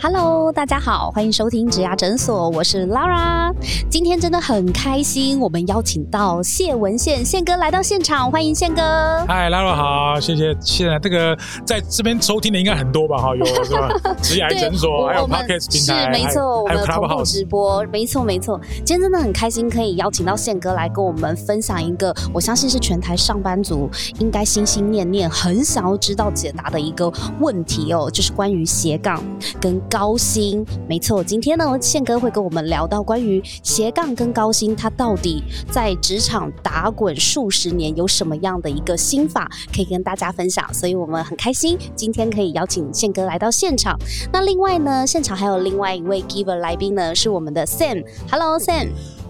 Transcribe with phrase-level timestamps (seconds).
[0.00, 3.52] ！Hello，大家好，欢迎收听植牙诊所，我是 Lara。
[3.90, 8.80] 今天真的很开心，我们邀请到谢文宪宪哥来到现场，欢迎宪哥。
[9.26, 10.56] 嗨，Lara 好，谢谢。
[10.60, 13.18] 现在这个在这边收听的应该很多吧？
[13.18, 13.88] 哈，有是吧？
[14.22, 18.60] 植牙诊所，还有 Podcast 平台，是没错，还有 Clubhouse 直播，没错没错。
[18.84, 29.20] 今天真的很开心，可以邀请到宪哥来跟我们分享一个，我相信是全台上班族应该心心念念、很想要知道解答的一个问题哦，就是关于斜杠
[29.60, 29.82] 跟。
[29.90, 31.24] 高薪，没错。
[31.24, 40.72] 今天呢，宪哥会跟我们聊到关于斜杠跟高薪，他到底在职场打滚数十年有什么样的一个心法可以跟大家分享。
[40.74, 43.98] 所以我们很开心今天可以邀请宪哥来到现场。
[44.32, 48.04] 那另外呢，现场还有另外一位 giver 来宾呢，是我们的 Sam。
[48.30, 48.88] Hello Sam。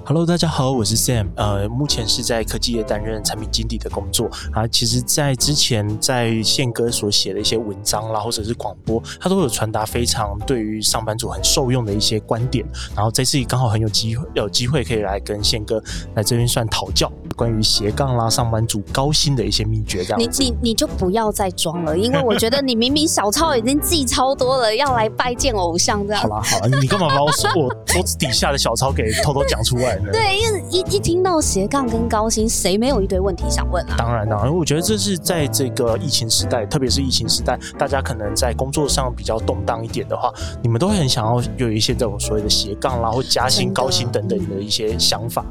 [0.09, 4.67] Hello，大家好，我是 Sam，呃，目前是在科技业担任产品经理的工作啊。
[4.67, 12.64] 其实，在之前在宪哥所写的一些文章啦，或者是广播，他都有传达非常对于上班族很受用的一些观点。
[12.97, 15.79] 然后这次刚好很有机会，有机会可以来跟宪哥
[16.14, 20.03] 来这边算讨教，关于斜杠啦、上班族高薪的一些秘诀。
[20.03, 26.23] 这样，你你你就不要再装了，因为我觉得你明明小抄已经记超多了，要来拜见偶像这样。
[26.23, 29.98] 好啦好啦，你干嘛把我我桌子底下的小抄给偷偷讲出来？
[30.13, 33.95] 对，因为一一听到斜杠跟高薪，谁没有一堆问题想问啊？
[33.97, 40.33] 当然当然，我觉得这是在这个疫情时代，特别是疫情时代，大家可能在工作上比较动荡一点的话，
[40.63, 45.45] 你们都会很想要有一些这种所谓的斜杠啦，或加薪、高薪等等的一些想法。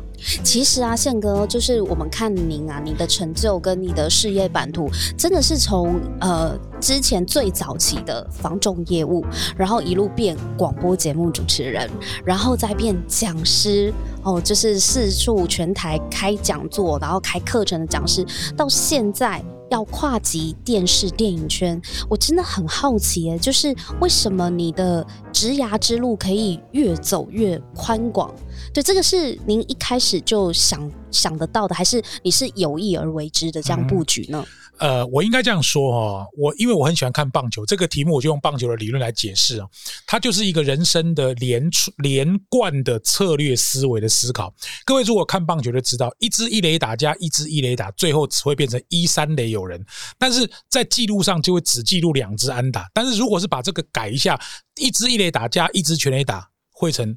[0.43, 11.89] 其实啊，宪哥，就是我们看您啊，你的成就跟你的事业版图，真的是从呃之前最早期的防重业务，然后一路变广播节目主持人，
[12.23, 13.93] 然后再变讲师，
[14.23, 19.43] 哦，就是四处全台开讲座，然后开课程的讲师，到现在。
[19.69, 28.33] 要跨级电视电影圈，我真的很好奇，就是为什么你的职涯之路可以越走越宽广？
[28.73, 34.41] 对，这个是您一开始就想想得到的，还是你是有意而为之的这样布局呢？
[34.79, 39.67] 呃，我应该这样说哈，我因为我很喜欢看棒球，这个题目我就用棒球的理论来解释啊，
[40.05, 41.67] 它就是一个人生的连
[41.97, 44.53] 连贯的策略思维的思考。
[44.85, 49.83] 各位如果看棒球就知道，一支一垒打加一支一垒打，最后只会变成一三垒有人，
[50.17, 52.89] 但是在记录上就会只记录两支安打。
[52.93, 54.39] 但是如果是把这个改一下，
[54.75, 57.15] 一支一垒打加一支全垒打，会成。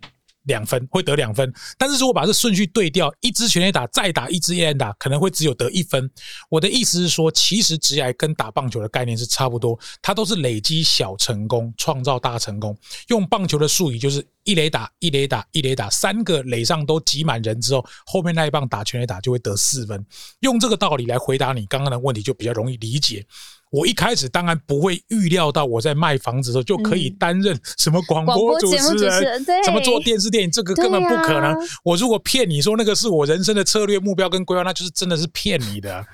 [0.50, 6.11] 两分会得两分，但是如果把这顺序对调，一支全垒打再打一支夜打，可能会只有得一分。
[6.49, 12.77] 我的意思是说，其实直癌跟打棒球的概念是差不多，它都是累积小成功，创造大成功。
[13.06, 20.05] 用棒球的术语就是一垒打一垒打一垒打，三个垒上都挤满人之后，后面那一棒打全垒打就会得四分。
[20.41, 23.25] 用这个道理来回答你刚刚的问题，就比较容易理解。
[23.71, 31.57] 我一开始当然不会预料到我在卖房子的时候就可以担任什么广播主持人，什么做电视电影，这个根本不可能。
[31.85, 36.05] 我如果骗你说那个是我人生的策略目标跟规划，那就是真的是骗你的，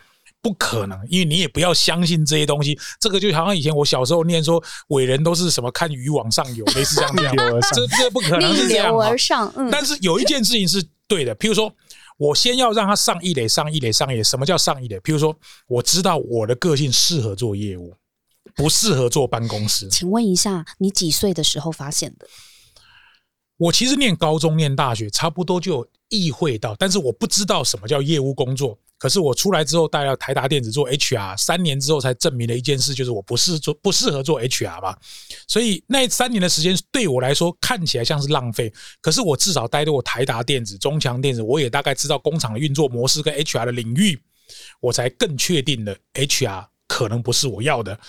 [0.43, 0.99] 不可能。
[1.09, 2.78] 因为你也不要相信这些东西。
[3.00, 7.37] 这个就好像以前我小时候念说伟人都是什么看鱼往上游，类似这样这样，
[7.75, 8.94] 这这不可能是这样。
[8.94, 11.73] 而上，但是有一件事情是对的，譬如说。
[12.19, 14.25] 我先要让他上一垒，上一垒，上一垒。
[14.25, 14.99] 什么叫上一垒？
[15.00, 17.94] 譬如说，我知道我的个性适合做业务，
[18.54, 19.88] 不适合做办公室。
[19.88, 22.26] 请问一下，你几岁的时候发现的？
[23.59, 28.78] 我其实念高中、念大学，差不多就意会到，但是我不知道什么叫业务工作。
[28.99, 34.99] 可是我出来之后，带了台达电子做 HR，三年之后才证明了一件事，就是我不是做不适合做 HR 吧。
[35.47, 38.73] 所以那三年的时间对我来说看起来像是浪费。
[39.03, 44.19] 可是我至少待过台达电子、中强电子，我也大概知道工厂的运作模式跟 HR 的领域，
[44.81, 48.00] 我才更确定了 HR 可能不是我要的，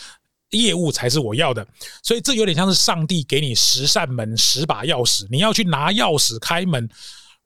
[0.51, 1.67] 业务才是我要的。
[2.01, 6.89] 所以这有点像是上帝给你十扇门、十把钥匙，你要去拿钥匙开门。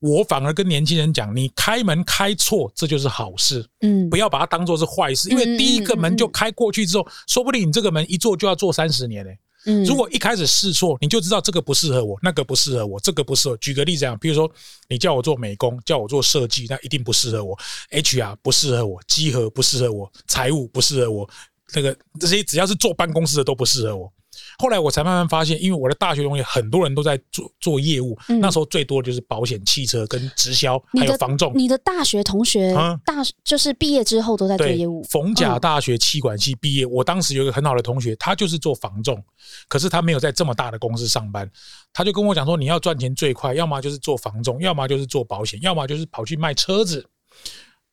[0.02, 3.66] 我反而跟年轻人讲，你开门开错，这就是好事。
[3.82, 9.38] 嗯，不要把它当做是坏事，因为第一个门就开过去之后，说不定你这个门一做就要做三十年嘞。
[9.68, 13.56] 嗯，如果一开始试错，你就知道这个不适合我，那个不适合我，这个不适合。
[13.58, 14.52] 举个例子讲，比如说
[14.90, 17.56] 你叫我做美工，叫我做设计，那一定不适合我。
[17.92, 21.30] HR 不适合我，稽核不适合我，财务不适合我，
[21.76, 24.12] 那个这些只要是坐办公室的都不适合我。
[24.62, 31.52] 后来我才慢慢发现，因为我的大学同学很多人都在做做业务，嗯那时候最多的就是保险、汽车跟直销，还有房仲。
[31.56, 39.22] 你的大学同学啊大就是毕业之后都在做对业务，，逢甲嗯大学气管系毕业，我当时有一个很好的同学，他就是做房仲，
[39.68, 41.50] 可是他没有在这么大的公司上班，
[41.92, 47.06] 他就跟我讲说，你要赚钱最快，要么就是做房仲，要么就是做保险，要么就是跑去卖车子。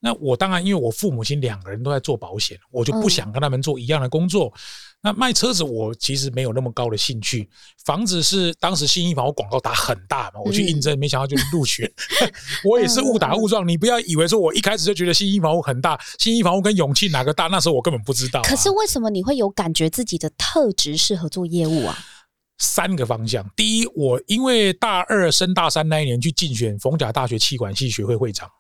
[0.00, 4.52] 那我当然，因为我父母亲两个人都在做保险，我就不嗯想跟他们做一样的工作。
[5.00, 7.48] 那卖车子我其实没有那么高的兴趣，
[7.84, 11.88] 房子是当时新一房屋广告打很大嘛，我去应征，没想到就录取。
[12.64, 21.96] 我也是误打误撞，你不要以为说我一开始就觉得新一房屋很大，新一房屋跟永庆哪个大，那时候我根本不知道啊、可是为什么你会有感觉自己的特质适合做业务啊？
[22.58, 23.48] 三个方向。
[23.54, 28.50] 第一，我因为大二升大三那一年去竞选逢甲大学气管系学会会长，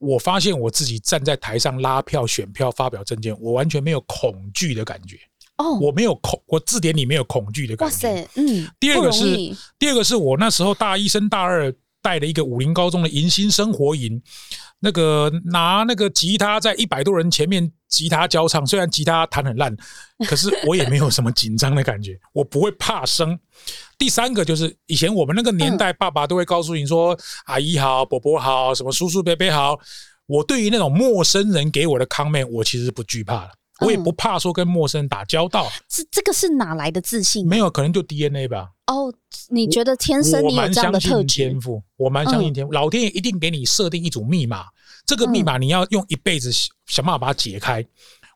[0.00, 5.16] 我发现我自己站在台上拉票、选票、发表证件，我完全没有恐惧的感觉，
[5.58, 7.94] 哦，我没有恐，我字典里没有恐惧的感觉。
[7.94, 9.36] 哇塞，嗯，第二个是
[9.78, 11.70] 第二个是我那时候大一升大二
[12.02, 14.20] 带了一个武林高中的迎新生活营，
[14.78, 19.76] 那个拿那个吉他在一百多人前面吉他教唱，虽然吉他弹很烂，
[20.26, 23.38] 可是我也没有什么紧张的感觉， 我不会怕生。
[23.98, 29.78] 第三个就是以前我们那个年代，爸爸都会告诉你说：“阿姨好，伯伯好，什么叔叔伯伯好。”
[30.26, 33.50] 我对于那种陌生人给我的 comment，我其实不惧怕的，
[33.80, 37.46] 我也不怕说跟陌生人打交道，这这个是哪来的自信？
[37.46, 38.70] 没有可能就 DNA 吧。
[38.86, 39.12] 哦，
[39.48, 41.60] 你觉得天生有这样相信的特质天？
[41.60, 42.72] 赋，我蛮相信天赋。
[42.72, 44.64] 老天爷一定给你设定一组密码，
[45.06, 47.84] 这个嗯密码你要用一辈子想想办法把它解开。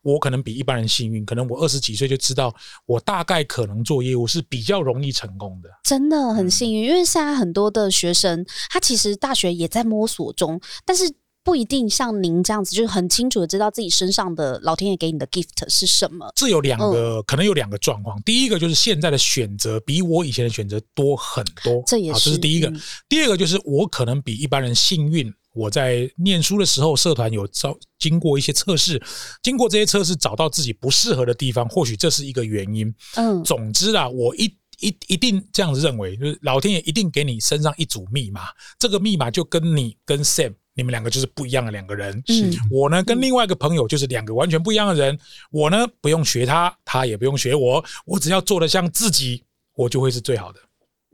[0.02, 2.55] 我可能比一般人幸运，可能我二十几岁就知道，
[2.85, 5.70] 我大概可能做业务是比较容易成功的。
[5.82, 11.11] 真的嗯很幸运，因为现在很多的学生，他其实大学也在摸索中，但是
[11.44, 16.32] 不一定像您这样子，就是很清楚的知道自己身上的老天爷给你的 gift 是什么。
[16.35, 18.20] 这有两个，嗯可能有两个状况。
[18.23, 22.69] 第一个就是现在的选择比我以前的选择多很多，好这也是这是第一个。
[22.69, 29.00] 嗯第二个就是我可能比一般人幸运，我在念书的时候，社团有招经过一些测试，
[29.43, 32.93] 经过这些测试找到自己不适合的地方，或许这是一个原因。
[33.17, 34.44] 嗯，总之啊，我一
[34.81, 38.43] 一一定这样子认为，就是老天爷一定给你身上一组密码，
[38.79, 40.55] 这个密码就跟你跟 Sam。
[40.75, 42.23] 你们两个就是不一样的两个人。
[42.29, 45.19] 嗯我呢跟另外一个朋友就是两个完全不一样的人。
[45.50, 49.44] 我呢不用学他，他也不用学我，我只要做的像自己，
[49.76, 50.61] 我就会是最好的。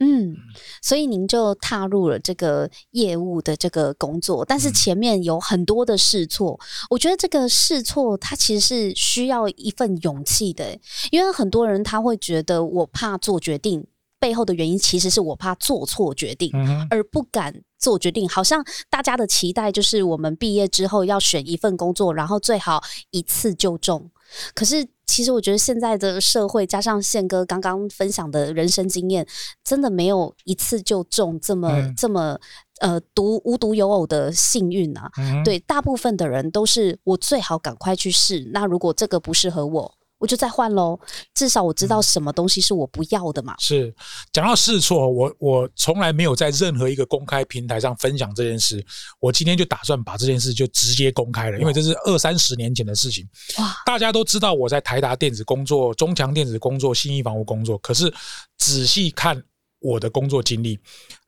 [0.02, 0.34] 嗯，
[0.80, 6.58] 所以您就踏入了这个业务的这个工作，但嗯是前面有很多的试错，
[6.88, 10.78] 我觉得这个试错它其实是需要一份勇气的，
[11.10, 13.86] 因为很多人他会觉得我怕做决定，
[14.18, 18.28] 背后的原因其实是我怕做错决定，嗯，而不敢做决定。
[18.28, 22.80] 好像大家的期待就是我们毕业之后要选一份工作，然后最好
[23.10, 24.08] 一次就中。
[24.54, 29.26] 可是其实我觉得现在的社会，加上宪哥刚刚分享的人生经验，
[29.64, 32.38] 真的没有一次就中这么、嗯这么
[32.80, 35.10] 呃独无独有偶的幸运啊。
[35.18, 38.48] 嗯，对，大部分的人都是我最好赶快去试。
[38.52, 40.96] 那如果这个不适合我，我就再换喽。
[41.34, 43.56] 至少我知嗯道什么东西是我不要的嘛。
[43.58, 43.92] 是
[44.32, 48.84] 讲到试错，我我从来没有在任何一个公开平台上分享这件事。
[49.18, 53.26] 我今天就打算把这件事就直接公开了，因为这是二三十年前的事情。
[53.58, 58.12] 哇，大家都知道我在台达电子工作、中强电子工作、新一房屋工作，可是
[58.58, 59.42] 仔细看
[59.80, 60.78] 我的工作经历，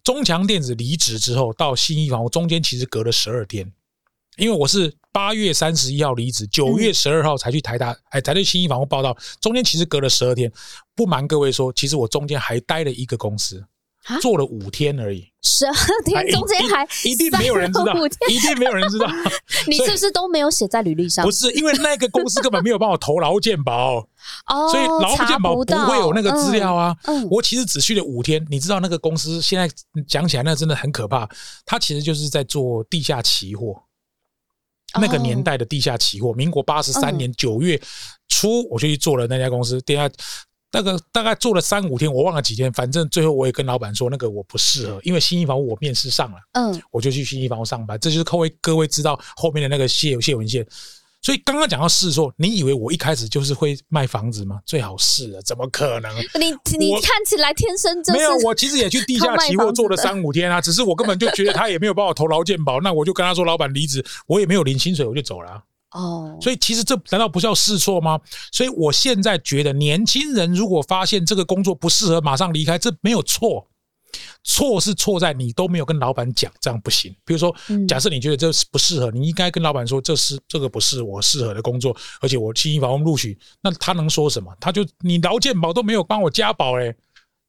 [0.04, 3.72] 中强电子离职之后到新一房屋中间其实隔了十二天，
[4.36, 10.50] 因为我是八月三十一号离职，九月十二号才去台大，哎，才去新一房屋报道，中间其实隔了十二天。
[10.96, 13.62] 不瞒各位说，其实我中间还待了一个公司
[14.04, 15.28] 啊，做了五天而已。
[15.42, 17.94] 十二哎天中间还一一定没有人知道
[18.28, 19.06] 一定没有人知道。
[19.68, 21.24] 你是不是都没有写在履历上？
[21.24, 23.98] 不是因为那个公司根本没有帮我投劳健保，
[24.46, 26.96] 哦，所以劳查健保不到会有那个资料啊。
[27.04, 29.68] 嗯嗯我其实只去了五天，你知道那个公司现在
[30.08, 31.28] 讲起来那真的很可怕，
[31.66, 33.82] 它其实就是在做地下期货。
[35.00, 37.80] 那个年代的地下期货，民国八十三年九月
[38.28, 39.80] 初，我就去做了那家公司。
[39.82, 40.10] 地下
[40.72, 47.98] 那个大概做了三五天，我忘了几天，反正最后我也跟老板说，那个我不适合，因为新一房屋我面试上了，嗯，我就去新一房屋上班。
[48.00, 50.66] 这就是各位各位知道后面的那个谢谢文献。
[51.22, 54.58] 所以刚刚讲到试错，你以为我一开始就是会卖房子吗？
[54.66, 56.12] 最好是的，怎么可能？
[56.38, 65.50] 你你看起来天生就是没有，我其实也去地下期货做了三五天啊，只是我根本就觉得他也没有帮我投劳健保， 那我就跟他说老板离职，我也没有领薪水，我就走了
[65.90, 68.18] 啊、哦，所以其实这难道不叫试错吗？
[68.50, 73.68] 所以我现在觉得，年轻人如果发现这个工作不适合，马上离开，这没有错。
[74.44, 77.14] 错是错在你都没有跟老板讲，这样不行。
[77.24, 84.52] 比如说，嗯假设你觉得这是不适合，你应该跟老板说，这是这个不是我适合的工作，而且我新一房录取，那他能说什么？
[84.60, 86.94] 他就你劳健保都没有帮我加保嘞，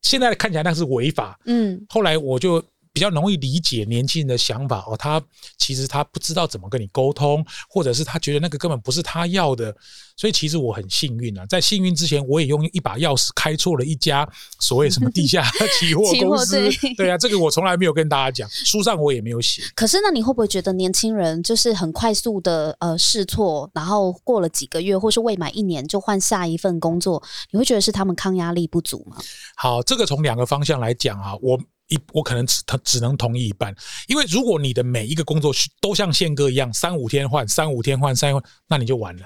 [0.02, 1.40] 现在看起来那是违法。
[1.46, 5.20] 嗯后来我就比较容易理解年轻人的想法哦，他
[5.58, 9.76] 其实他不知道怎么跟你沟通，或者是他觉得那个根本不是他要的，
[10.16, 15.44] 所以其实我很幸运啊，在幸运之前，我也用一把钥匙开错了一家所谓什么地下
[15.80, 19.64] 期货 期货公司对，对啊，这个我从来没有跟大家讲，书上我也没有写。
[19.74, 29.18] 可是，那你会不会觉得年轻人就是很快速的呃试错，然后过了几个月或是未满一年就换下一份工作，你会觉得是他们抗压力不足吗？
[29.56, 31.60] 好，这个从两个方向来讲啊，我
[31.94, 33.76] 一我可能只他只能同意一半，
[34.08, 38.34] 因为如果你的每一个工作都像宪哥一样，三五天换，三五天换，三
[38.68, 39.24] 那你就完了。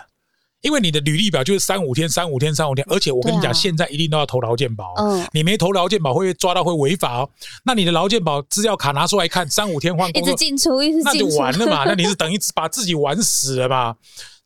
[0.62, 7.30] 因为你的履历表就是三五天、三五天、三五天，而且我跟你讲，啊现在一定都要投劳健保哦，嗯，你没投劳健保会被抓到会违法哦。
[7.64, 11.86] 那你的劳健保资料卡拿出来看，三五天换一直进出，一直那就，完了嘛。
[11.86, 13.96] 那你是 等于把自己玩死了嘛？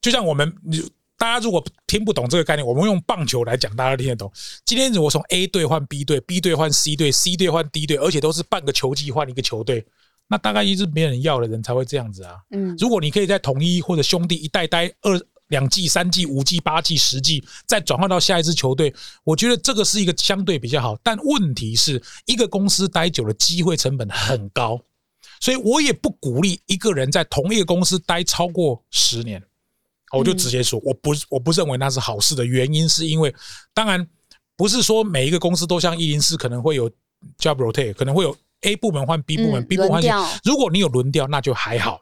[0.02, 0.84] 就像我们，你
[1.22, 4.32] 大家如果听不懂这个概念，我们用棒球来讲，大家都听得懂。
[4.66, 9.86] 今天如果从 A 队换 B 队，B 队换 C 队，C 队换 D 队，而且都是半个球季换一个球队，
[10.28, 12.38] 那大概一直没人要的人才会这样子啊。
[12.50, 18.92] 嗯如果你可以在统一或者兄弟一代待二两季、三季、五季、八季、十季，再转换到下一支球队，
[19.24, 20.98] 我觉得这个是一个相对比较好。
[21.04, 24.82] 但问题是一个公司待久了，机会成本很高，
[25.40, 29.40] 所以我也不鼓励一个人在同一个公司待超过十年。
[30.12, 33.34] 我就直接说，我不我不认为那是好事的原因，是因为
[33.74, 34.06] 当然
[34.56, 36.90] 不是说每一个公司都像一零四可能会有
[37.40, 40.10] job rotate，可能会有 A 部门换 B 部门、嗯 b 部门换 C
[40.44, 42.02] 如果你有轮调，那就还好。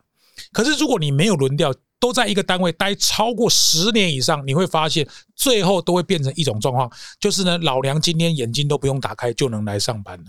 [0.52, 6.90] 可是如果你没有轮调，都在一个单位待超过十年以上，你会发现最后都会变成一种状况，
[7.20, 10.26] 就是呢，老娘今天眼睛都不用打开就能来上班了，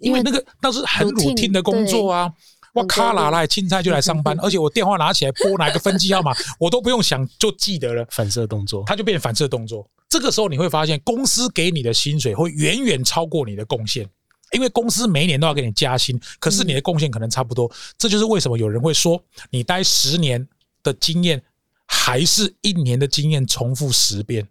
[0.00, 2.32] 因为那个那是很 routine，routine 的工作啊。
[2.76, 8.06] 我很卡拉来青菜就来上班， 而且我电话拿起来拨哪个分机号码， 我都不用想就记得了。
[8.10, 8.84] 反射动作。
[8.86, 9.88] 它就变反射动作。
[10.08, 14.06] 这个时候你会发现，公司给你的薪水会远远超过你的贡献，
[14.52, 17.70] 因为公司每一年都要给你加薪，可是你的贡献可能差不多。
[17.96, 20.46] 这就是为什么有人会说，你待十年
[20.82, 21.42] 的经验，
[21.86, 24.46] 还是一年的经验重复十遍。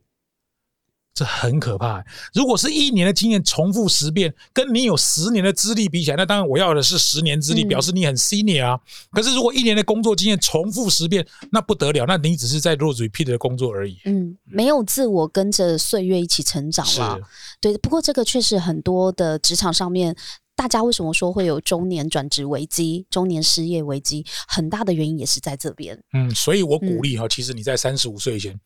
[1.15, 2.03] 这很可怕。
[2.34, 8.79] 如果是一年的经验重复十遍，跟你有十年的资历比起来，那当然我要的是十年资历，嗯表示你很 senior 啊。
[9.12, 13.98] 可是如果一年的工作经验重复十遍，那不得了，那你只是在做 repeat 的工作而已。
[14.03, 17.17] 嗯，没有自我跟着岁月一起成长是，了。
[17.62, 20.13] 对，不过这个确实很多的职场上面，
[20.53, 24.25] 大家为什么说会有中年转职危机、中年失业危机？
[24.50, 25.98] 很大的原因也是在这边。
[26.12, 28.60] 嗯，所以我鼓励哈，其实你在三十五岁以前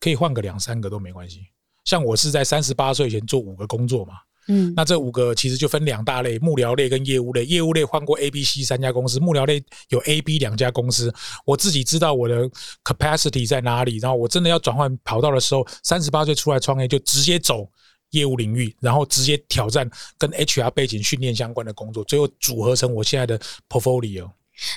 [0.00, 1.40] 可以换个两三个都没关系。
[1.84, 4.14] 像我是在三十八岁以前做五个工作嘛，
[4.48, 7.44] 嗯那这五个其实就分两大类：幕僚类跟业务类。
[7.44, 11.12] 业务类换过 A、B、C 三家公司，幕僚类有 A、B 两家公司。
[11.44, 12.48] 我自己知道我的
[12.84, 17.68] capacity 在哪里，然后我真的要转换跑道的时候，三十八岁出来创业就直接走
[18.10, 24.30] 业务领域，然后直接挑战跟 HR 背景训练相关的工作，最后组合成我现在的 portfolio。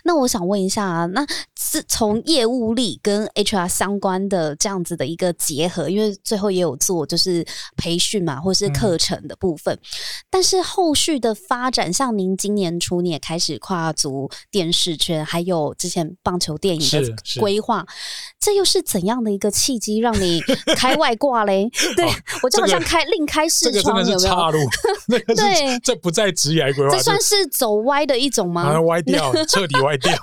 [0.04, 1.26] 那我想问一下啊，那
[1.58, 9.78] 是从业务力跟 HR 相关的这样子的一个结合，因为最后也有做就是培训嘛，或是课程的部分。
[10.30, 17.86] 但是后续的发展，像您今年初你也开始跨足电视圈，还有之前棒球电影的规划，
[18.40, 20.42] 这又是怎样的一个契机让你
[20.78, 21.70] 开外挂嘞？
[21.96, 22.06] 对、
[22.44, 24.60] 我就好像这个开另开视窗，岔路，
[25.08, 28.64] 那个对是这不在职业规划，这算是走歪的一种吗？
[28.64, 30.14] 啊歪掉，彻底歪掉。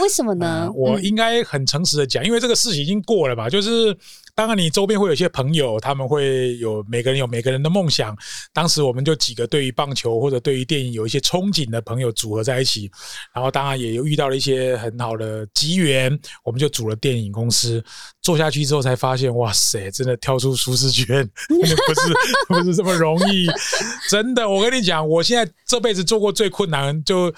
[0.00, 0.72] 为什么呢呃？
[0.72, 3.48] 我嗯应该很诚实的讲，因为这个事情已经过了吧。
[3.48, 3.96] 就是
[4.34, 8.16] 当然，你周边会有一些朋友，他们会有每个人有每个人的梦想。
[8.52, 12.90] 当时我们就几个对于棒球或者对于电影有一些憧憬的朋友组合在一起，
[13.32, 17.82] 然后当然也有遇到了一些很好的机缘，我们就组了电影公司。
[18.20, 21.06] 做下去之后才发现，哇塞，真的跳出舒适圈，
[21.48, 22.00] 真的不是
[22.48, 23.46] 不是这么容易。
[24.10, 27.32] 真的，我跟你讲，我现在这辈子做过最困难就。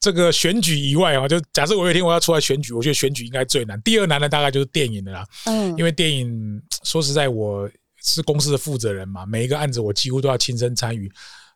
[0.00, 3.80] 这个选举以外啊，就假设我有一天我要出来选举，我觉得选举应该最难。
[3.82, 7.68] 第二难的大概就是电影的啦，嗯因为电影说实在，我
[8.02, 11.10] 是公司的负责人嘛，每一个案子我几乎都要亲身参与。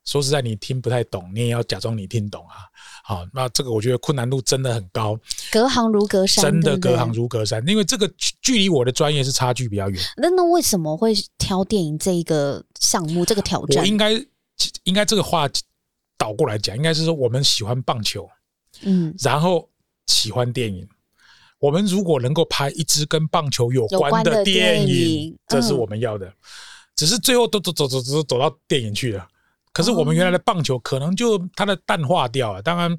[0.05, 2.67] 说实在，你听不太懂，你也要假装你听懂啊。
[3.05, 5.17] 好，那这个我觉得困难度真的很高，
[5.53, 10.03] 隔行如隔山，真的隔行如隔山，因为这个距距离我的专业是差距比较远。
[10.17, 13.81] 那那为什么会挑电影这一个项目这个挑战？
[13.81, 14.13] 我应该
[14.83, 15.49] 应该这个话
[16.23, 18.31] 倒过来讲，应该是说我们喜欢棒球，
[18.83, 19.69] 嗯然后
[20.07, 20.89] 喜欢电影。
[21.59, 26.33] 我们如果能够拍一支跟棒球有有关关的的电电影影，这是嗯我们要的。
[26.95, 29.27] 只是最后都走走走走走到电影去了，
[29.73, 32.61] 可是我们原来的棒球可能就它的淡化掉了。
[32.63, 32.97] 当然，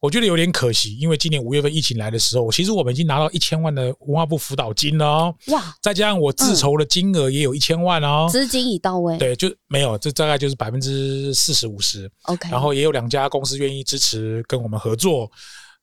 [0.00, 5.34] 我觉得有点可惜，因为今年五月份疫情来的时候，其实我们已经拿到一千万的文化部辅导金了哦。
[5.48, 8.28] 哇，再加上我自筹的金额也有一千万哦。
[8.30, 9.16] 资金已到位。
[9.18, 12.10] 对，就没有，这大概就是百分之四十五十。
[12.22, 15.30] OK，然后也有两家公司愿意支持跟我们合作。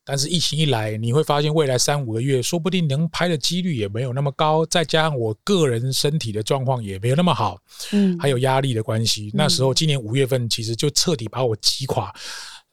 [0.06, 4.66] 但是疫情一来，你会发现未来三五个月，说不定能拍的几率也没有那么高。
[4.68, 7.60] 再加上我个人身体的状况也没有那么好，
[7.92, 9.32] 嗯，还有压力的关系。
[9.34, 12.14] 那时候今年五月份其实就彻底把我击垮。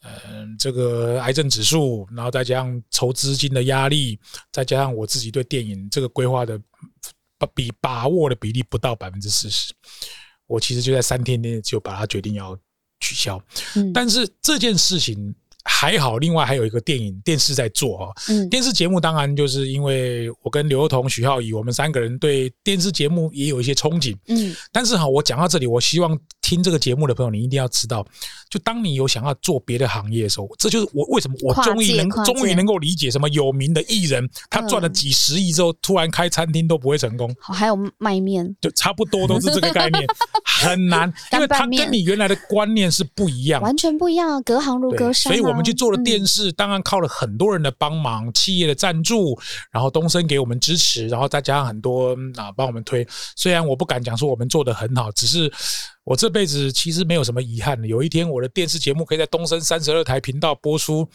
[0.05, 4.19] 嗯，这个癌症指数，然后再加上筹资金的压力，
[4.51, 6.61] 再加上我自己对电影这个规划的
[7.39, 9.73] 把比把握的比例不到百分之四十，
[10.49, 12.59] 我其实就在三天内就把它决定要
[12.99, 13.41] 取消。
[13.77, 15.33] 嗯但是这件事情
[15.73, 18.49] 还好，另外还有一个电影电视在做哈、嗯。
[18.50, 24.14] 电视节目当然就是因为我跟刘幼彤、许浩宇，我们三个人对电视节目也有一些憧憬。
[24.29, 24.55] 嗯。
[24.71, 28.07] 但是哈，我讲到这里，我希望听这个节目的朋友，你一定要知道，
[28.50, 37.35] 就当你有想要做别的行业的时候，这就是我为什么我跨终于能终于能够理解什么有名的艺人，他赚了嗯几十亿之后，突然开餐厅都不会成功。
[37.41, 40.07] 好，还有卖面，就差不多都是这个概念，
[40.62, 43.61] 很难， 因为它干拌面跟你原来的观念是不一样。
[43.62, 45.35] 完全不一样啊，隔行如隔山啊。
[45.35, 49.38] 所以我们去做了电嗯视，当然靠了很多人的帮忙，企业的赞助，
[49.71, 53.07] 然后东升给我们支持，然后再加上很多嗯啊帮我们推。
[53.37, 55.52] 虽然我不敢讲说我们做的很好，只是
[56.04, 57.87] 我这辈子其实没有什么遗憾的。
[57.87, 61.09] 有一天我的电视节目可以在东升三十二台频道播出。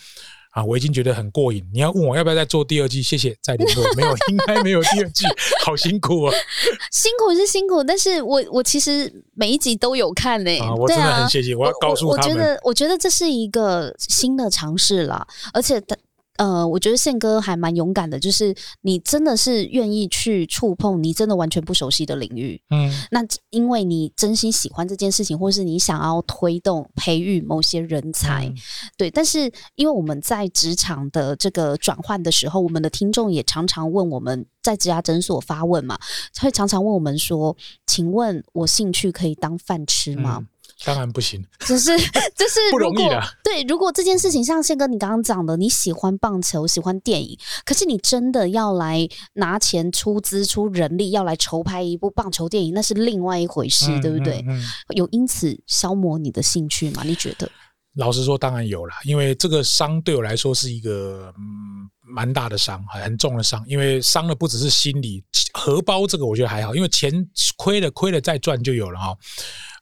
[0.57, 1.63] 啊，我已经觉得很过瘾。
[1.71, 3.03] 你要问我要不要再做第二季？
[3.03, 3.83] 谢谢，再联络。
[3.95, 5.23] 没有，应该没有第二季，
[5.63, 6.33] 好辛苦啊！
[6.91, 12.33] 辛苦是辛苦，但是我我其实每一集都有看呢、啊，我真的很谢谢，我要告诉他我觉。
[12.33, 15.95] 得我觉得这是一个新的尝试了，而且的。
[16.37, 22.61] 呃，我觉得宪哥还蛮勇敢的，就是你真的是愿意去触碰你真的完全不熟悉的领域。
[22.69, 28.55] 嗯，那因为你真心喜欢这件事情，或是你想要推动培育某些人才，嗯
[28.97, 29.09] 对。
[29.09, 35.97] 但是因为我们在职场的这个转换的时候，我们的听众也常常问我们在职涯诊所发问嘛，
[36.39, 40.47] 会常常问我们说：“请问我兴趣可以当饭吃吗？”嗯
[40.85, 41.43] 当然不行。
[41.59, 41.97] 只是
[42.35, 54.43] 就是不容易如果啦对，如果这件事情像宪哥你刚刚讲的，你喜欢棒球，喜欢电影，可是你真的要来拿钱出资出人力，要来筹拍一部棒球电影，那是另外一回事，嗯对不对？
[54.47, 54.63] 嗯嗯
[54.95, 57.03] 有因此消磨你的兴趣吗？
[57.03, 57.49] 你觉得？
[57.95, 63.63] 老实说，当然有啦，因为这个伤对我来说是一个嗯蛮大的伤，很很重的伤。
[63.67, 67.11] 因为伤的不只是心理，荷包这个我觉得还好，因为钱
[67.57, 69.17] 亏了亏了再赚就有了哈、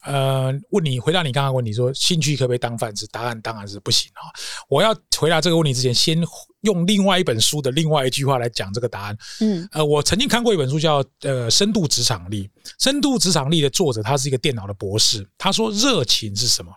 [0.06, 3.08] 呃，问你回答你刚刚问题说兴趣可不可以当饭吃？
[3.08, 4.32] 答案当然是不行哈、
[4.70, 6.24] 我要回答这个问题之前，先
[6.62, 9.18] 用另外一本书的另外一句话来讲这个答案。
[9.40, 12.44] 嗯呃，我曾经看过一本书叫《呃深度职场力》，
[12.80, 16.72] 《深度职场力》的作者他是一个电脑的博士，他说热情是什么？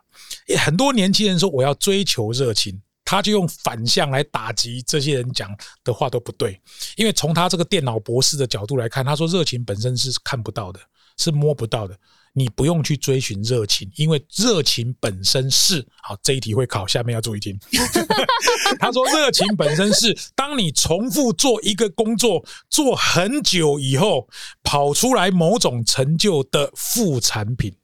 [0.58, 6.58] 很多年轻人说我要追求热情，他就用反向来打击这些人讲的话都不对，
[6.96, 10.80] 因为从他这个电脑博士的角度来看，他说热情本身是看不到的，
[11.18, 11.94] 是摸不到的。
[12.38, 16.16] 你不用去追寻热情，因为热情本身是好。
[16.22, 17.58] 这一题会考，下面要注意听。
[18.78, 24.28] 他说，热情本身是当你重复做一个工作做很久以后，
[24.62, 27.74] 跑出来某种成就的副产品。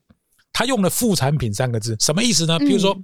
[0.53, 2.59] 他用了“副产品”三个字，什么意思呢？
[2.61, 2.97] 比如说。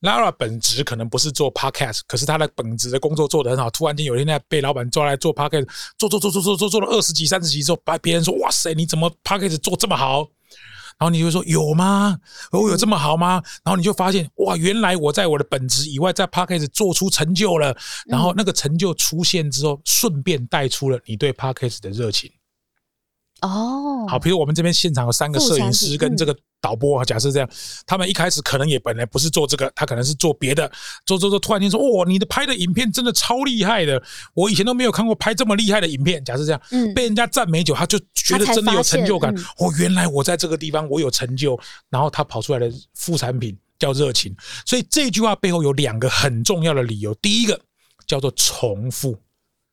[0.00, 3.68] Lara 本职可能不是做 podcast，可是他的本职的工作做得很好。
[3.68, 10.26] 突然间有一天被老板抓来做 podcast，做做做做做做做了二十几、三十集之后，把别人说：“哇塞，你怎么 podcast 做这么好？”
[11.00, 12.18] 然后你就说：“有吗？
[12.52, 17.74] 我有这么好吗？”然后你就发现，哇，原来我在我的本职以外，在 p a c k a g e 做出成就了。
[18.04, 22.30] 然后那个成就出现之后，顺便带出了你对 p a c k a g e 的热情。
[23.40, 27.48] 哦，好，比如我们这边现场有三个摄影师跟这个导播啊，假设这样，
[27.86, 30.70] 他们一开始可能也本来不是做这个，他可能是做别的，
[31.06, 34.02] 做做做，突然间说，哇，你的拍的影片真的超厉害的，
[34.34, 36.24] 我以前都没有看过拍这么厉害的影片。
[36.24, 39.44] 假设这样，嗯被人家赞美久，他就觉得真的有成就感嗯。
[39.58, 44.34] 哦，原来我在这个地方我有成就，然后他跑出来的副产品叫热情。
[44.66, 47.58] 所以这句话背后有两个很重要的理由，第一个
[48.06, 49.16] 叫做重复。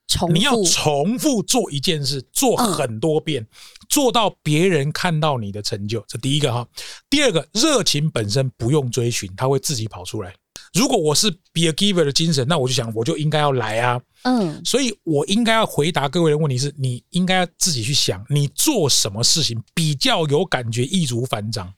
[0.07, 3.45] 重你要重复做一件事，做很多遍，
[3.89, 6.65] 做到别人看到你的成就，这第一个哈。
[7.09, 10.33] 第二个，热情本身不用追寻，它会自己跑出来。
[10.73, 14.01] 如果我是 be a giver 的精神，那我就想，我就应该要来啊。
[14.23, 21.71] 嗯所以我应该要回答各位的问题是：你应该要自己去想，你做什么事情比较有感觉，易如反掌。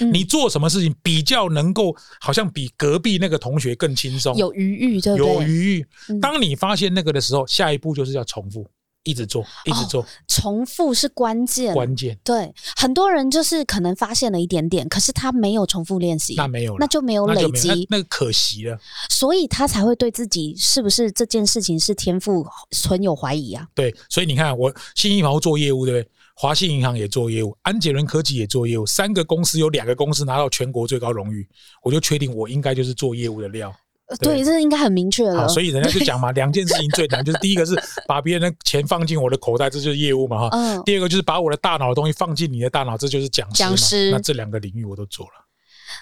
[0.00, 5.34] 嗯你做什么事情比较能够，好像比隔壁那个同学更轻松，有余裕，对不对？
[5.34, 6.20] 有余裕嗯。
[6.20, 8.66] 当你发现那个的时候，下一步就是要重复。
[9.06, 11.74] 一直做，一直做，重复是关键。
[11.74, 18.78] 关键对，很多人就是可能发现了一点点，可是他没有重复练习，那没有了，那就没有累积，那个可惜了。
[19.10, 23.68] 所以他才会对自己是不是这件事情是天赋存有怀疑啊。
[23.74, 26.10] 对，所以你看，我新一毛做业务，对不对？
[26.34, 31.46] 华信银行也做业务，安捷伦科技也做业务，三个公司有两个公司拿到全国最高荣誉，
[31.82, 33.72] 我就确定我应该就是做业务的料。
[34.06, 35.48] 呃对对，这应该很明确了好，。
[35.48, 37.74] 所以人家就讲嘛，两件事情最难，就是第一个是
[38.06, 40.48] 把别人的钱放进我的口袋，这就是业务嘛哈。
[40.52, 43.68] 嗯，第二个就是把我的大脑的东西放进你的大脑，这就是讲师嘛。
[43.70, 45.32] 讲师那这两个领域我都做了，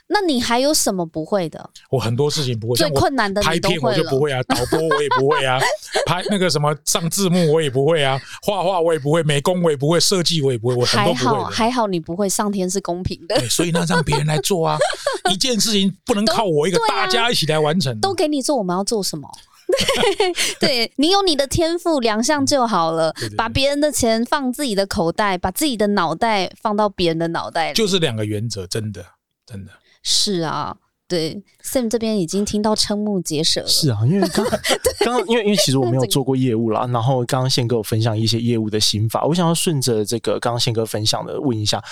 [0.09, 1.71] 那你还有什么不会的？
[1.91, 3.93] 我很多事情不会，最困难的你拍片我。
[3.93, 5.59] 就不会啊，导播我也不会啊，
[6.07, 11.45] 拍那个什么上字幕我也不会啊，画画我也不会，美工我也不会，设计我也不会，我很还好。
[11.45, 14.79] 还好，你不会，上天是公平的，对，所以那让别人来做啊，
[15.31, 17.99] 一件事情不能靠我一个，大家一起来完成。
[18.01, 19.29] 都给你做，我们要做什么？
[20.61, 23.29] 对你有你的天赋，两项就好了对对。
[23.31, 27.75] 对把别人的钱放自己的口袋，把自己的脑袋放到别人的脑袋里。
[27.75, 29.05] 就是两个原则，真的
[29.47, 29.71] 真的。
[30.03, 30.77] 是啊，
[31.09, 33.67] 对，Sam 这边已经听到瞠目结舌了。
[33.69, 34.45] 是啊，因为刚
[35.01, 41.83] 刚刚因为因为其实我没有做过业务啦，然后刚刚宪哥有分享一些业务的心法，我想要顺着这个刚刚宪哥分享的问一下。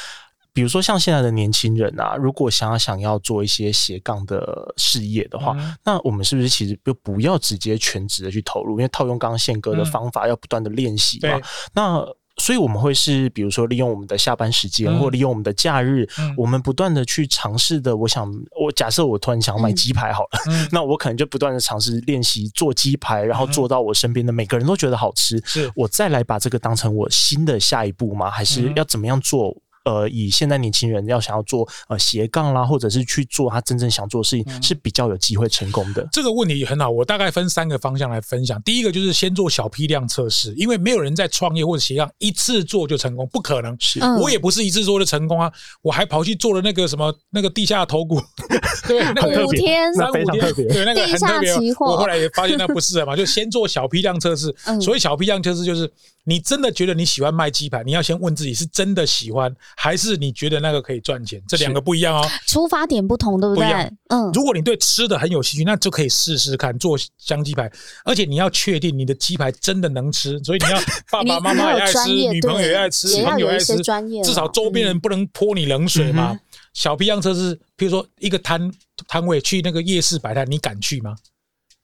[0.53, 8.73] 比如说，像现在的年轻人啊，如果想要想要做一些斜杠的事业的话，嗯那我们是不是其实就不要直接全职的去投入？
[8.73, 11.43] 因为套用刚刚宪哥的嗯方法，要不断的练习嘛对。
[11.73, 12.05] 那
[12.41, 17.97] 所以我们会是，比如说利用我们的下班时间，嗯或利用我们的假日，嗯我们不断的去尝试的。
[17.97, 18.27] 我想，
[18.61, 28.31] 我假设我突然想买嗯鸡排好了，嗯，那我可能就不断的尝试练习做鸡排，然后做到我身边的每个人都觉得好吃，是我再来把这个当成我新的下一步吗？
[28.31, 29.55] 还是嗯要怎么样做？
[29.91, 36.07] 呃，以现在年轻人要想要做呃斜杠啦，或者是去做他真正想做的事情，嗯是比较有机会成功的。
[36.13, 38.61] 这个问题很好，我大概分三个方向来分享。
[38.63, 43.77] 第一个就是先做小批量测试，因为没有人在创业或者斜杠一次做就成功，不可能。
[43.81, 45.51] 是嗯我也不是一次做就成功啊，
[45.83, 48.21] 我还跑去做了那个什么那个地下头骨，
[48.87, 49.61] 对，那个很特别
[50.69, 54.55] 对，那个很特别我后来也发现那不是嘛，就先做小批量测试。
[54.67, 55.91] 嗯所以小批量测试，就是
[56.31, 61.43] 你真的觉得你喜欢卖鸡排，你要先问自己是真的喜欢，还是你觉得那个可以赚钱？
[61.49, 62.25] 这两个不一样哦。
[62.47, 63.65] 出发点不同，对不对
[64.09, 64.15] 不？
[64.15, 67.69] 嗯，如果你对吃的很有兴趣，那就可以试试看做香鸡排，
[68.05, 70.79] 而且你要确定你的鸡排真的能吃，所以你要
[71.11, 73.77] 爸爸妈妈也爱吃，女朋友也对爱吃，朋友也爱吃，
[74.23, 76.31] 至少周边人不能泼你冷水嘛。
[76.33, 76.41] 嗯
[76.73, 78.71] 小批量测试，比如说一个摊
[79.09, 81.17] 摊位去那个夜市摆摊，你敢去吗？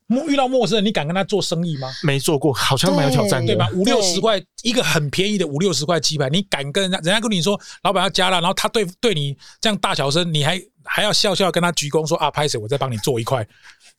[0.09, 1.88] 陌遇到陌生人，你敢跟他做生意吗？
[2.03, 3.69] 没做过，好像蛮有挑战的，对吧？
[3.75, 13.47] 五六十块一个很便宜的五六十块鸡排，你敢跟人家，人家跟你说老板要加了，然后他对对你这样大小声，你还还要笑笑跟他鞠躬说啊，拍谁我再帮你做一块，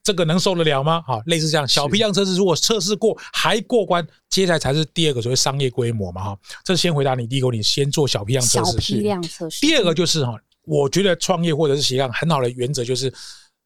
[0.02, 1.04] 这个能受得了吗？
[1.06, 6.38] 好，类似这样小批量测试，如果测试过还过关，接下来才是第二个所谓商业规模嘛哈。
[6.64, 8.72] 这是先回答你第一个，你先做小批量测试。
[8.72, 9.60] 小批量测试。
[9.60, 13.14] 第二个就是哈，我觉得创业或者是斜杠很好的原则就是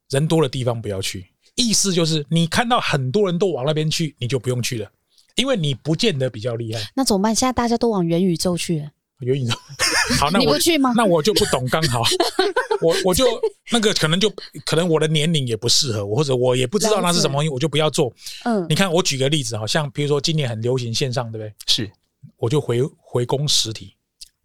[0.09, 4.89] 人多的地方不要去，意思就是你看到很多人都往那边去，你就不用去了，
[5.35, 6.81] 因为你不见得比较厉害。
[6.95, 7.33] 那怎么办？
[7.35, 9.59] 现在大家都往元宇宙去，有你说，
[10.19, 10.93] 好，那你我不去吗？
[10.95, 12.01] 那我就不懂，刚好
[12.81, 13.25] 我我就
[13.71, 14.31] 那个可能就
[14.65, 18.11] 可能我的年龄也不适合我，或者我也不知道那是什么东西，我就不要做。
[18.43, 21.53] 嗯你看，我举个例子，好像比如说今年很流行线上，对不对？
[21.67, 21.91] 是
[22.37, 23.93] 我就回回攻实体，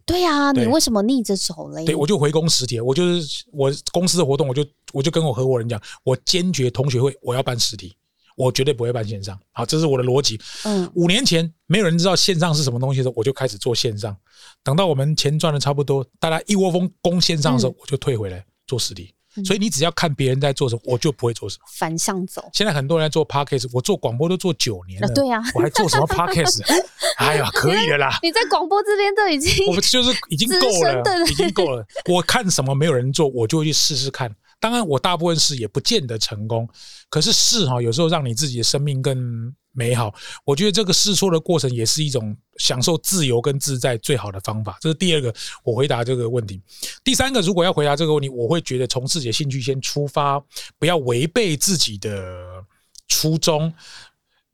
[0.05, 1.83] 对呀、对你为什么逆着走嘞？
[1.85, 4.63] 对我就回攻实体，我就是我公司的活动，我就
[4.93, 7.95] 我就跟我合伙人讲，我坚决同学会我要办实体，
[8.35, 9.37] 我绝对不会办线上。
[9.51, 10.39] 好，这是我的逻辑。
[10.63, 14.15] 嗯，五年前没有人知道线上是什么东西的时候，我就开始做线上。
[14.63, 19.03] 等到我们钱赚的差不多，大家一窝蜂攻线上的时候，嗯我就退回来做实体。
[19.05, 19.13] 嗯
[19.45, 21.65] 所以你只要看别人在做什么，我就不会做什么。
[21.71, 22.43] 反向走。
[22.53, 26.63] 现在很多人在做 podcast，我做广播都做九年了，啊对呀我还做什么 podcast？
[27.19, 28.17] 哎呀，可以的啦。
[28.23, 31.85] 你在广播这边都已经我们就是已经够了，已经够了。
[32.09, 34.35] 我看什么没有人做，我就会去试试看。
[34.59, 36.67] 当然，我大部分试也不见得成功，
[37.09, 40.13] 可是试哈，有时候让你自己的生命更美好。
[40.43, 44.75] 我觉得这个试错的过程也是一种享受自由跟自在最好的方法。
[44.81, 45.31] 这是第二个，
[45.63, 46.59] 我回答这个问题。
[47.03, 50.43] 第三个，如果要回答这个问题，我会觉得从自己的兴趣先出发，
[50.79, 52.63] 不要违背自己的
[53.07, 53.71] 初衷。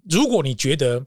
[0.10, 1.02] 如果你觉得，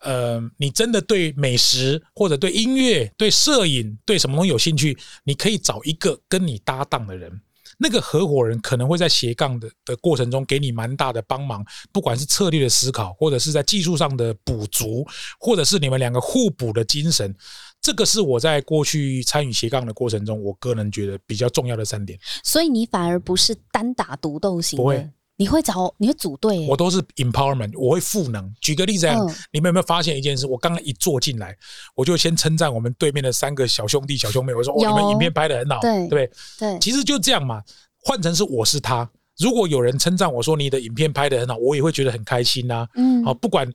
[0.00, 7.40] 呃，你真的对美食或者对音乐、对摄影、对什么东西有兴趣，你可以找一个跟你搭档的人。
[7.78, 15.06] 那个合伙人可能会在斜杠的的过程中给你蛮大的帮忙，不管是策略的思考，或者是在技术上的补足，
[15.38, 17.34] 或者是你们两个互补的精神。
[17.80, 22.16] 这个是我在过去参与斜杠的过程中，我个人觉得比较重要的三点。
[22.44, 25.10] 所以你反而不是单打独斗型的，不会
[25.42, 28.54] 你会找你会组队耶，我都是 empowerment，我会赋能。
[28.60, 30.46] 举个例子啊，嗯你们有没有发现一件事？
[30.46, 31.56] 我刚刚一坐进来，
[31.96, 37.60] 我就先称赞我们对面的三个小兄弟、小兄妹，我说：“哦，你们影片拍的很好，对对不对？”对，其实就这样嘛，
[38.04, 39.10] 换成是我是他。
[39.38, 43.68] 如果有人称赞我说你的影片拍的很好，我也会觉得很开心呐、嗯好，不管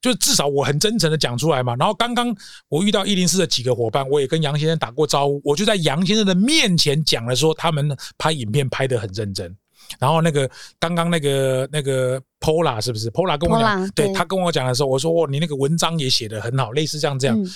[0.00, 1.76] 就至少我很真诚的讲出来嘛。
[1.76, 2.34] 然后刚刚
[2.68, 9.56] 我遇到一零四的几个伙伴，我也跟杨先生打过招呼，我就在杨先生的面前讲了说他们拍影片拍的很认真。
[9.98, 14.14] 然后那个刚刚那个那个 Pola 是不是？Pola 跟我讲，对对。
[14.14, 17.40] 他跟我讲的时候，我说哦，你那个文章也写的很好，类似这样这样。
[17.40, 17.46] 嗯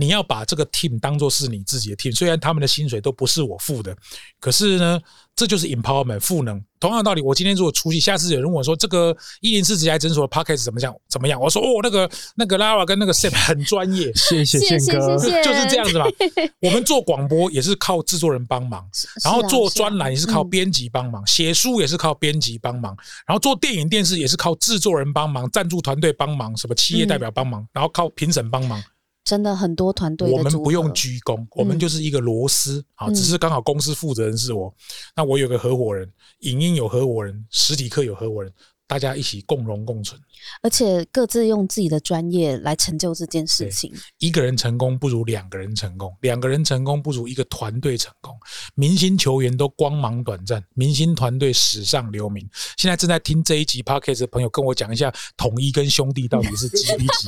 [0.00, 3.94] 你要把这个 team 当做是你自己的 team，虽然他们的薪水都不是我付的，
[4.40, 4.98] 可是呢，
[5.36, 6.58] 这就是 empowerment 赋能。
[6.80, 10.96] 同样的道理，我今天如果出去，下次有人问我说这个一零四职业诊所的 p o c k e t 怎么样？
[11.10, 16.06] 怎么样，我说哦，那个那个 Lara 跟那个 Sam 很专业， 谢谢谢谢宪哥，谢谢，就是这样子嘛。
[16.62, 18.88] 我们做广播也是靠制作人帮忙，
[19.22, 28.82] 然后做专栏也是靠嗯编辑帮忙，写书也是靠编辑帮忙，然后做电影电视也是靠制作人帮忙、赞助团队帮忙、什么企业代表帮忙，然后靠评审帮忙。
[29.30, 33.14] 真的很多团队我们不用鞠躬，我们就是一个螺丝啊，嗯。
[33.14, 34.74] 只是刚好公司负责人是我，
[35.14, 38.52] 那我有个合伙人，影音有合伙人，实体课有合伙人，
[38.88, 40.20] 大家一起共荣共存。
[40.62, 43.92] 而且各自用自己的专业来成就这件事情。
[44.18, 48.34] 一个人成功不如两个人成功，两个人成功不如一个团队成功。
[48.74, 52.48] 明星球员都光芒短暂，明星团队史上留名。
[52.76, 57.24] 现在正在听这一集 podcast 的朋友，跟我讲一下统一跟兄弟到底是几比几？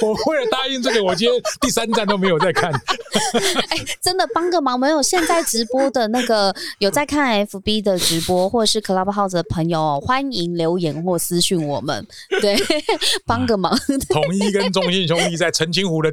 [0.04, 2.72] 我为了答应这个，我今天第三站都没有在看。
[3.68, 12.06] 哎真的帮个忙，没有现在直播的那个有在看 FB 的直播或者是 Clubhouse 的朋友哦，欢迎留言或私讯我们，
[12.40, 12.56] 对，
[13.26, 13.76] 帮个忙。
[14.08, 16.12] 统一跟中信兄弟在澄清湖的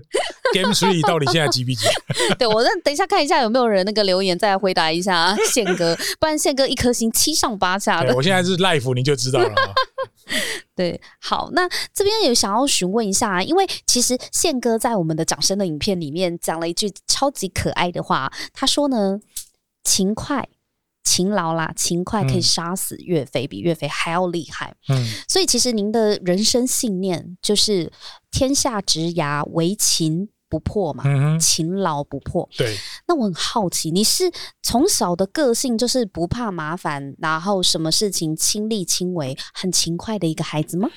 [0.54, 1.86] Game Three 到底现在几比几？
[2.38, 8.16] 对我那等一下看一下有没有人那个留言再回答一下啊，宪哥， 不然宪哥一颗星七上八下的。
[8.16, 9.74] 我现在是 life，你就知道了啊。
[10.76, 19.20] 对，好，那这边有想要询问一下啊，因为其实宪哥在我们的掌声的影片里面讲了一句超级可爱的话，他说呢，
[19.84, 20.48] 勤快。
[21.04, 24.74] 勤劳啦，勤快可以嗯杀死岳飞，比岳飞还要厉害。
[24.90, 27.92] 嗯，所以其实您的人生信念就是
[28.30, 31.04] 天下之牙唯勤不破嘛，
[31.40, 32.48] 勤劳不破。
[32.58, 40.90] 对，那我很好奇，你是从小的个性就是不怕麻烦，然后什么事情亲力亲为，很勤快的一个孩子吗？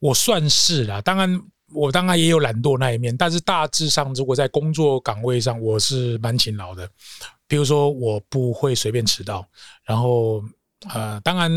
[0.00, 1.00] 我算是啦。
[1.00, 6.88] 当然，我当然也有懒惰那一面，但是大致上，如果在工作岗位上，我是蛮勤劳的。
[7.46, 9.46] 比如说，我不会随便迟到，
[9.84, 10.42] 然后
[10.94, 11.50] 呃，当然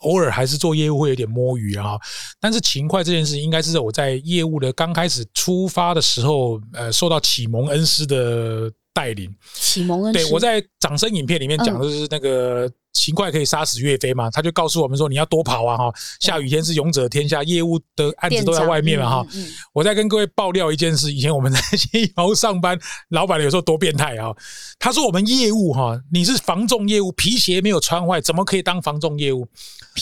[0.00, 1.96] 偶尔还是做业务会有点摸鱼啊。
[2.40, 9.34] 但是勤快这件事，应该是我在业务的刚开始出发的时候，呃，受到启蒙恩师的带领。
[9.54, 19.26] 启蒙恩师对我在掌声影片里面讲嗯的就是那个勤快可以杀死岳飞嘛，他就告诉我们说你要多跑啊哈，下雨天是勇者天下，业务的案子都在外面嘛哈。
[19.32, 22.78] 嗯嗯嗯我在跟各位爆料一件事，以前我们在新一房屋上班，
[23.10, 24.34] 老板有时候多变态啊！
[24.78, 29.46] 他说我们业务哈，你是防重业务，皮鞋没有穿坏，怎么可以当防重业务？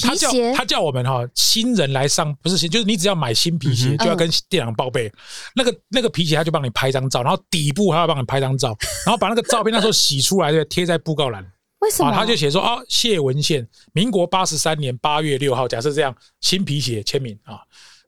[0.03, 5.13] 他叫皮鞋他叫我们哈新人来上，不是新，就是你只要买新皮鞋，嗯就要跟店长报备。
[5.57, 11.45] 那个那个皮鞋他就帮你拍张照，然后底部还要帮你拍张照，然后把那个照片那时候洗出来的贴在布告栏。
[11.85, 12.13] 啊，为什么？
[12.13, 17.61] 他就写说啊，谢文宪，民国八十三年八月六号，假设这样，新皮鞋签名啊，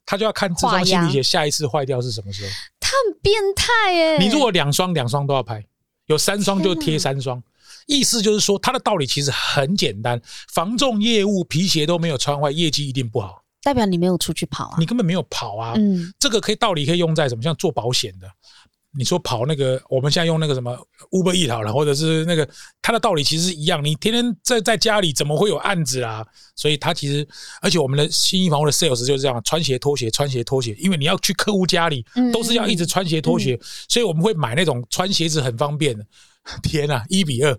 [0.07, 2.51] 他就要看这双新皮鞋下一次坏掉是什么时候。
[2.81, 4.19] 他很变态耶！
[4.19, 5.65] 你如果两双两双都要拍，
[6.07, 7.43] 有三双就贴三双。
[7.87, 10.21] 意思就是说，它的道理其实很简单，
[10.53, 14.87] 防重业务皮鞋都没有穿坏，业绩一定不好，代表你没有出去跑啊你？
[14.87, 15.75] 根本没有跑啊。
[15.77, 17.43] 嗯，这个可以道理可以用在什么？
[17.43, 18.29] 像做保险的，
[18.97, 20.77] 你说跑那个，我们现在用那个什么
[21.11, 22.49] Uber E 好了，或者是那个，
[22.81, 23.85] 它的道理其实是一样。
[23.85, 26.25] 你天天在在家里怎么会有案子啊？
[26.55, 27.27] 所以它其实，
[27.61, 36.05] 而且我们的新衣房屋的 sales 就是这样，穿鞋拖鞋，穿鞋拖鞋，因为你要去客户家里嗯，都是要一直穿鞋拖鞋，所以我们会买那种穿鞋子很方便的。
[36.63, 37.59] 天啊，一比二，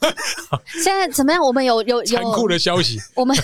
[0.82, 1.42] 现在怎么样？
[1.42, 3.36] 我们有有有残酷，的消息， 我们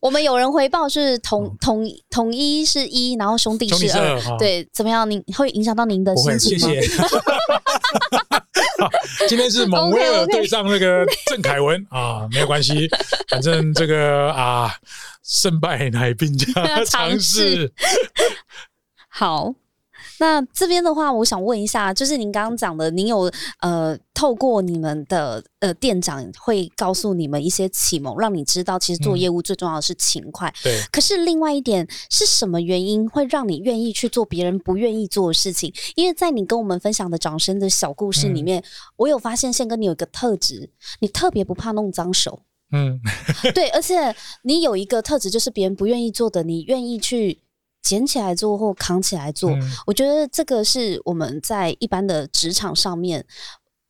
[0.00, 4.38] 我们有人回报是统统统一是一，然后兄弟是二。
[4.38, 5.08] 对，怎么样？
[5.10, 6.68] 您会影响到您的心情吗？
[9.28, 11.84] 今天是蒙威尔对上那个郑凯文。
[11.90, 12.88] 啊，没有关系，
[13.28, 14.74] 反正这个啊，
[15.22, 16.52] 胜败乃兵家
[16.84, 17.20] 尝常试。
[17.20, 17.72] 事。
[19.08, 19.54] 好，
[20.18, 30.52] 那这边的话，我想问一下，就是您刚刚讲的，您有呃透过你们的呃店长会告诉你们一些启蒙，让你知道其实做嗯业务最重要的是勤快。
[30.62, 35.74] 对，可是另外一点是什么原因会让你愿意去做别人不愿意做的事情？
[35.96, 38.64] 因为在你跟我们分享的掌声的小故事里嗯面，
[38.96, 42.42] 我有发现宪哥你有一个特质，你特别不怕弄脏手。
[42.72, 42.98] 嗯，
[43.54, 47.38] 对，而且你有一个特质，就是别人不愿意做的，你愿意去
[47.84, 49.50] 捡起来做或扛起来做。
[49.50, 53.24] 嗯我觉得这个是我们在一般的职场上面，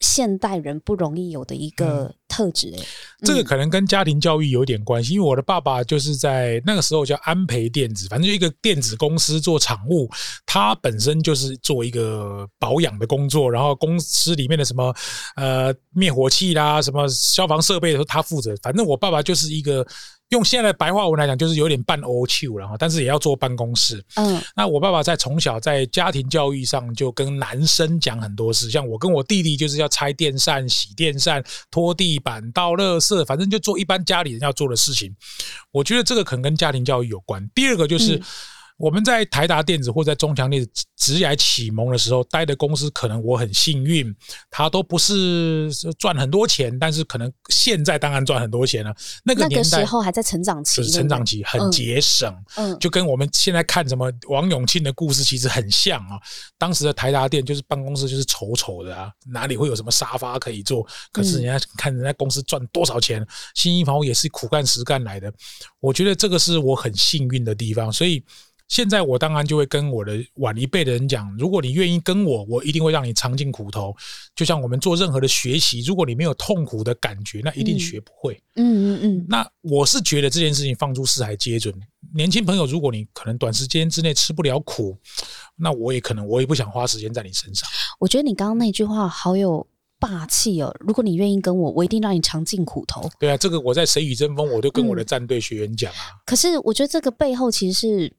[0.00, 2.76] 现代人不容易有的一个特质、欸。
[2.76, 2.84] 嗯
[3.24, 10.10] 这个可能跟家庭教育有点关系，因为我的爸爸就是在那个时候叫安培电子，反正就一个电子公司做厂务，
[10.44, 14.94] 他本身就是做一个保养的工作，然后公司里面的什么
[15.36, 18.54] 呃灭火器啦、什么消防设备都他负责。
[18.62, 19.86] 反正我爸爸就是一个
[20.34, 24.04] 用现在的白话文来讲，就是有点半 O Q，然后但是也要坐办公室。
[24.16, 35.14] 嗯那我爸爸在从小在家庭教育上就跟男生讲很多事，像我跟我弟弟就是要拆电扇、洗电扇、拖地板、倒垃圾，反正就做一般家里人要做的事情。
[35.70, 37.48] 我觉得这个可能跟家庭教育有关。
[37.54, 38.16] 第二个就是。
[38.16, 38.22] 嗯
[38.76, 44.12] 我们在台达电子或在中强电子职业启蒙的时候，待的公司可能我很幸运，
[44.50, 48.92] 它都不是赚很多钱，但是可能现在当然赚很多钱了。
[49.24, 52.34] 那个时候还在成长期，是成长期，很嗯节省。
[52.56, 56.18] 嗯，就跟我们现在看什么王永庆的故事其实很像啊。
[56.58, 60.84] 当时的台达电就是办公室就是丑丑的啊，哪里会有什么沙发可以坐？
[61.12, 65.32] 可是人家看人家公司赚多少钱，新一房屋也是苦干实干来的。
[65.78, 68.24] 我觉得这个是我很幸运的地方，所以。
[68.68, 73.94] 现在我当然就会跟我的晚一辈的人讲，如果你愿意跟我，我一定会让你尝尽苦头。
[74.34, 78.40] 就像我们做任何的学习，如果你没有痛苦的感觉，那一定嗯学不会。
[78.56, 81.74] 嗯嗯嗯，那我是觉得这件事情放诸四海皆准。
[82.14, 84.96] 年轻朋友，如果你可能短时间之内吃不了苦，
[85.56, 87.68] 那我也可能我也不想花时间在你身上。
[87.98, 89.66] 我觉得你刚刚那句话好有
[89.98, 90.74] 霸气哦。
[90.80, 93.08] 如果你愿意跟我，我一定让你尝尽苦头。
[93.18, 96.16] 对啊，这个我在谁与争锋，我都跟我的嗯战队学员讲啊。
[96.24, 98.12] 可是我觉得这个背后其实是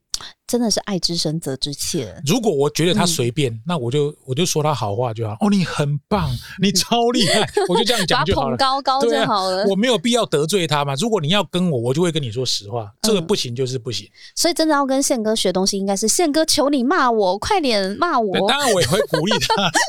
[0.48, 2.16] 真的是爱之深责之切。
[2.26, 5.36] 如果我觉得他嗯随便，那我就我就说他好话就好。
[5.42, 6.30] 哦，你很棒，
[6.62, 8.58] 你超厉害，我就这样讲就好了。
[8.58, 9.66] 高高就好了。
[9.68, 10.94] 我没有必要得罪他嘛。
[10.96, 12.92] 如果你要跟我，我就会跟你说实话。
[13.02, 14.08] 这个嗯不行就是不行。
[14.36, 18.48] 所以真的要跟宪哥学东西，应该是宪哥求你骂我，快点骂我。
[18.48, 19.72] 当然我也会鼓励他。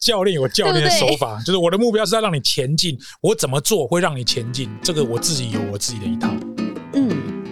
[0.00, 6.30] 教练有教练的手法，就是我的目标是要让你前进，我怎么做会让你前进，这个我自己有我自己的一套。